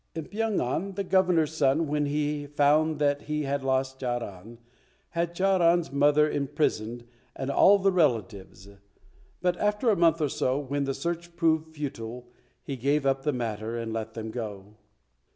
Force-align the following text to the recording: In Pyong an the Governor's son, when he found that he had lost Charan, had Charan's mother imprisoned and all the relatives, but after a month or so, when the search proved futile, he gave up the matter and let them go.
In 0.15 0.25
Pyong 0.25 0.59
an 0.59 0.93
the 0.95 1.03
Governor's 1.03 1.55
son, 1.55 1.85
when 1.87 2.07
he 2.07 2.47
found 2.47 2.97
that 2.97 3.21
he 3.29 3.43
had 3.43 3.63
lost 3.63 3.99
Charan, 3.99 4.57
had 5.11 5.35
Charan's 5.35 5.91
mother 5.91 6.27
imprisoned 6.27 7.05
and 7.35 7.51
all 7.51 7.77
the 7.77 7.91
relatives, 7.91 8.67
but 9.43 9.55
after 9.59 9.91
a 9.91 9.95
month 9.95 10.19
or 10.19 10.29
so, 10.29 10.57
when 10.57 10.85
the 10.85 10.95
search 10.95 11.35
proved 11.35 11.75
futile, 11.75 12.25
he 12.63 12.77
gave 12.77 13.05
up 13.05 13.21
the 13.21 13.31
matter 13.31 13.77
and 13.77 13.93
let 13.93 14.15
them 14.15 14.31
go. 14.31 14.75